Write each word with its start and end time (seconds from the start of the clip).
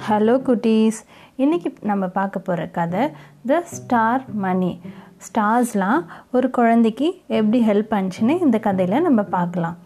Hello 0.00 0.34
குட்டீஸ் 0.46 0.98
இன்றைக்கி 1.36 1.68
நம்ம 1.80 2.06
பார்க்க 2.06 2.38
போகிற 2.38 2.66
கதை 2.66 3.02
த 3.46 3.62
ஸ்டார் 3.64 4.22
மணி 4.34 4.80
ஸ்டார்ஸ்லாம் 5.26 6.04
ஒரு 6.32 6.50
குழந்தைக்கு 6.50 7.06
எப்படி 7.26 7.58
ஹெல்ப் 7.66 7.92
பண்ணுச்சுன்னு 7.94 8.34
இந்த 8.40 8.58
கதையில் 8.58 9.02
நம்ம 9.02 9.22
பார்க்கலாம். 9.22 9.76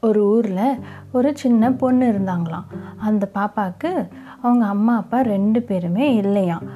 ஒரு 0.00 0.20
ஊரில் 0.24 0.78
ஒரு 1.12 1.36
சின்ன 1.36 1.72
பொண்ணு 1.72 2.12
இருந்தாங்களாம். 2.12 2.68
அந்த 2.96 3.28
பாப்பாவுக்கு 3.34 4.08
அவங்க 4.42 4.66
அம்மா 4.66 4.96
அப்பா 4.96 5.20
ரெண்டு 5.20 5.62
பேருமே 5.62 6.14
இல்லையாம். 6.14 6.66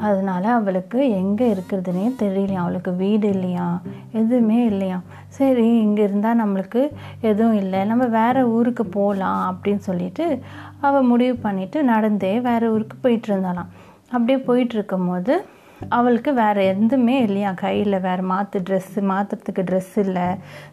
அதனால் 0.00 0.44
அவளுக்கு 0.44 1.10
எங்கே 1.10 1.54
இருக்கிறதுனே 1.54 2.06
தெரியலையாம். 2.22 2.64
அவளுக்கு 2.66 2.94
வீடு 2.94 3.28
இல்லையா 3.28 3.80
எதுவுமே 4.12 4.64
இல்லையாம். 4.64 5.04
சரி 5.38 5.66
இங்கே 5.84 6.02
இருந்தால் 6.08 6.40
நம்மளுக்கு 6.42 6.82
எதுவும் 7.30 7.58
இல்லை. 7.62 7.80
நம்ம 7.90 8.04
வேறு 8.18 8.40
ஊருக்கு 8.56 8.84
போகலாம் 8.98 9.42
அப்படின்னு 9.50 9.82
சொல்லிட்டு 9.88 10.26
அவள் 10.86 11.08
முடிவு 11.12 11.34
பண்ணிவிட்டு 11.46 11.80
நடந்தே 11.92 12.34
வேறு 12.48 12.72
ஊருக்கு 12.74 12.96
போயிட்டு 13.04 13.28
இருந்தாலாம் 13.30 13.70
அப்படியே 14.14 14.38
போயிட்டுருக்கும் 14.48 15.08
போது 15.10 15.34
அவளுக்கு 15.96 16.30
வேறு 16.40 16.64
எதுவுமே 16.72 17.14
இல்லையா? 17.26 17.50
கையில் 17.62 18.02
வேறு 18.04 18.24
மாற்று 18.32 18.58
ட்ரெஸ்ஸு 18.66 19.00
மாற்றுறதுக்கு 19.12 19.62
ட்ரெஸ் 19.70 19.96
இல்லை. 20.04 20.26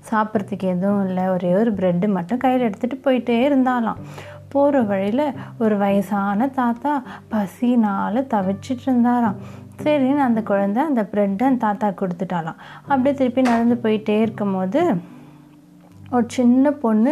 சாப்பிட்றதுக்கு 0.10 0.66
எதுவும் 0.76 1.06
இல்லை. 1.08 1.24
ஒரே 1.36 1.52
ஒரு 1.62 1.72
ப்ரெட்டு 1.80 2.10
மட்டும் 2.18 2.42
கையில் 2.44 2.66
எடுத்துகிட்டு 2.68 2.98
போயிட்டே 3.08 3.38
இருந்தாலாம் 3.48 4.02
போகிற 4.54 4.82
வழியில் 4.92 5.26
ஒரு 5.64 5.76
வயசான 5.78 6.48
தாத்தா 6.60 6.94
பசினால் 7.34 8.28
தவிச்சிட்டு 8.34 8.86
இருந்தாராம். 8.88 9.40
சரின்னு 9.84 10.24
அந்த 10.24 10.42
குழந்தை 10.42 10.82
அந்த 10.84 11.04
ப்ரெட்டை 11.14 11.46
அந்த 11.48 11.62
தாத்தா 11.62 11.88
கொடுத்துட்டாலாம் 12.02 12.60
அப்படியே 12.88 13.14
திருப்பி 13.16 13.42
நடந்து 13.42 13.76
போயிட்டே 13.76 14.18
இருக்கும்போது 14.22 14.82
ஒரு 16.12 16.26
சின்ன 16.28 16.72
பொண்ணு 16.72 17.12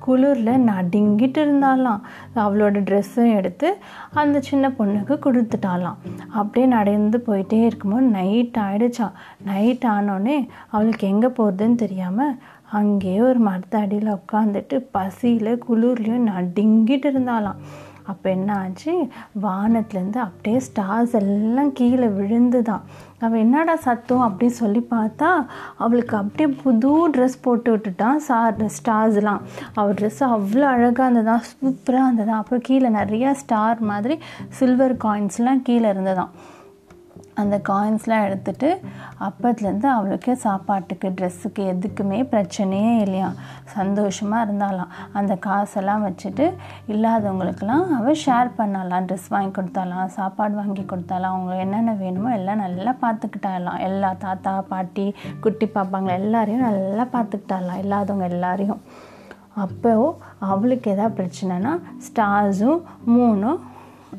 குளிரில் 0.00 0.64
நடுங்கிட்டு 0.64 1.40
இருந்தாலாம் 1.40 2.02
அவளோட 2.34 2.82
ட்ரெஸ்ஸும் 2.82 3.32
எடுத்து 3.32 3.68
அந்த 4.14 4.40
சின்ன 4.40 4.68
பொண்ணுக்கு 4.70 5.14
கொடுத்துட்டாலாம் 5.22 5.96
அப்படியே 6.34 6.66
நடந்து 6.66 7.18
போயிட்டே 7.26 7.58
இருக்கும்போது 7.66 8.06
நைட் 8.10 8.58
ஆகிடுச்சான் 8.58 9.16
நைட் 9.44 9.86
ஆனோடனே 9.86 10.36
அவளுக்கு 10.70 11.06
எங்கே 11.06 11.30
போகிறதுன்னு 11.30 11.74
தெரியாமல் 11.74 12.36
அங்கேயே 12.70 13.20
ஒரு 13.20 13.38
மரத்தடியில் 13.38 14.16
உட்காந்துட்டு 14.16 14.78
பசியில் 14.92 15.62
குளிர்லையும் 15.68 16.30
நடுங்கிட்டு 16.30 17.10
இருந்தாலாம் 17.10 17.60
அப்போ 18.06 18.30
என்ன 18.30 18.58
ஆச்சு? 18.58 19.08
வானத்துலேருந்து 19.42 20.16
அப்படியே 20.16 20.62
ஸ்டார்ஸ் 20.66 21.14
எல்லாம் 21.14 21.72
கீழே 21.72 22.06
விழுந்துதான். 22.06 22.80
அவள் 23.20 23.38
என்னடா 23.38 23.76
சத்தம் 23.76 24.24
அப்படின்னு 24.28 24.56
சொல்லி 24.62 24.86
பார்த்தா 24.90 25.46
அவளுக்கு 25.76 26.16
அப்படியே 26.16 26.56
புது 26.62 27.10
ட்ரெஸ் 27.10 27.42
போட்டு 27.42 27.76
விட்டுட்டான் 27.76 28.16
சார் 28.16 28.56
ஸ்டார்ஸ்லாம் 28.66 29.40
அவள் 29.74 29.94
ட்ரெஸ் 29.94 30.20
அவ்வளோ 30.20 30.60
அழகாக 30.60 31.10
இருந்ததா 31.10 31.40
சூப்பராக 31.50 32.06
இருந்ததா 32.08 32.36
அப்புறம் 32.36 32.60
கீழே 32.62 32.88
நிறையா 32.88 33.32
ஸ்டார் 33.32 33.80
மாதிரி 33.80 34.18
சில்வர் 34.48 34.96
காயின்ஸ்லாம் 34.96 35.62
கீழே 35.62 35.92
இருந்ததான். 35.92 36.32
அந்த 37.40 37.56
காயின்ஸ்லாம் 37.68 38.24
எடுத்துட்டு 38.26 38.68
அப்பத்துலேருந்து 39.26 39.88
அவளுக்கு 39.94 40.32
சாப்பாட்டுக்கு 40.44 41.08
ட்ரெஸ்ஸுக்கு 41.18 41.62
எதுக்குமே 41.72 42.18
பிரச்சனையே 42.34 42.92
இல்லையா? 43.06 43.30
சந்தோஷமாக 43.76 44.44
இருந்தாலாம். 44.46 44.92
அந்த 45.18 45.32
காசெல்லாம் 45.46 46.04
வச்சுட்டு 46.06 46.46
இல்லாதவங்களுக்கெல்லாம் 46.92 47.84
அவள் 47.98 48.22
ஷேர் 48.26 48.50
பண்ணலாம். 48.60 49.06
ட்ரெஸ் 49.10 49.28
வாங்கி 49.34 49.54
கொடுத்தாலாம் 49.58 50.14
சாப்பாடு 50.18 50.54
வாங்கி 50.60 50.84
கொடுத்தாலாம். 50.92 51.36
அவங்க 51.36 51.54
என்னென்ன 51.64 51.94
வேணுமோ 52.04 52.32
எல்லாம் 52.38 52.64
நல்லா 52.66 52.94
பார்த்துக்கிட்டாலாம். 53.04 53.78
எல்லா 53.88 54.12
தாத்தா 54.26 54.54
பாட்டி 54.72 55.06
குட்டி 55.46 55.68
பாப்பாங்க 55.76 56.12
எல்லாரையும் 56.20 56.66
நல்லா 56.68 57.06
பார்த்துக்கிட்டாலாம். 57.16 57.82
இல்லாதவங்க 57.84 58.28
எல்லாரையும். 58.34 58.82
அப்போ 59.64 59.90
அவளுக்கு 60.52 60.88
எதாவது 60.94 61.16
பிரச்சனைனா 61.18 61.72
ஸ்டார்ஸும் 62.06 62.80
மூணும் 63.14 63.60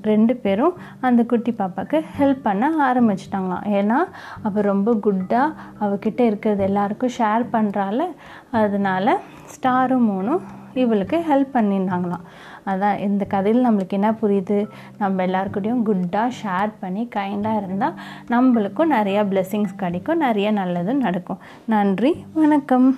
ரெண்டு 0.02 0.36
பேரும் 0.36 0.73
அந்த 1.00 1.23
குட்டி 1.23 1.52
பாப்பாவுக்கு 1.52 2.04
ஹெல்ப் 2.20 2.42
பண்ண 2.44 2.94
ஆரம்பிச்சிட்டாங்களாம். 2.94 3.66
ஏன்னா 3.66 3.98
அவள் 4.44 4.64
ரொம்ப 4.64 4.94
குட்டாக 4.94 5.54
அவகிட்ட 5.80 6.20
இருக்கிறது 6.20 6.64
எல்லாருக்கும் 6.64 7.16
ஷேர் 7.17 7.45
பண்ணுறால 7.52 8.05
அதனால 8.52 9.17
ஸ்டாரும் 9.55 10.08
மூணும் 10.11 10.39
இவளுக்கு 10.73 11.23
ஹெல்ப் 11.30 11.54
பண்ணியிருந்தாங்களாம். 11.54 12.26
அதான் 12.66 12.99
இந்த 12.99 13.26
கதையில் 13.26 13.66
நம்மளுக்கு 13.66 13.89
என்ன 13.89 14.11
புரியுது? 14.11 14.67
நம்ம 14.98 15.26
எல்லாருக்கூடையும் 15.26 15.82
குட்டாக 15.82 16.32
ஷேர் 16.44 16.71
பண்ணி 16.80 17.10
கைண்டாக 17.16 17.55
இருந்தால் 17.55 18.00
நம்மளுக்கும் 18.30 18.94
நிறையா 18.98 19.23
பிளெஸ்ஸிங்ஸ் 19.32 19.76
கிடைக்கும் 19.76 20.17
நிறைய 20.17 20.52
நல்லதும் 20.52 21.05
நடக்கும். 21.08 21.39
நன்றி 21.66 22.26
வணக்கம். 22.33 22.98